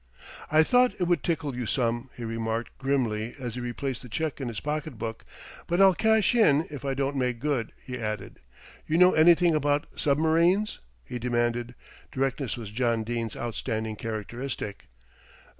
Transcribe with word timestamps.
"I 0.49 0.63
thought 0.63 0.93
it 0.99 1.03
would 1.03 1.21
tickle 1.21 1.55
you 1.55 1.67
some," 1.67 2.09
he 2.17 2.23
remarked 2.25 2.75
grimly 2.79 3.35
as 3.39 3.53
he 3.53 3.61
replaced 3.61 4.01
the 4.01 4.09
cheque 4.09 4.41
in 4.41 4.47
his 4.47 4.59
pocket 4.59 4.97
book; 4.97 5.23
"but 5.67 5.79
I'll 5.79 5.93
cash 5.93 6.33
in 6.33 6.65
if 6.71 6.83
I 6.83 6.95
don't 6.95 7.15
make 7.15 7.39
good," 7.39 7.71
he 7.85 7.99
added. 7.99 8.39
"You 8.87 8.97
know 8.97 9.13
anything 9.13 9.53
about 9.53 9.85
submarines?" 9.95 10.79
he 11.05 11.19
demanded; 11.19 11.75
directness 12.11 12.57
was 12.57 12.71
John 12.71 13.03
Dene's 13.03 13.35
outstanding 13.37 13.95
characteristic. 13.95 14.87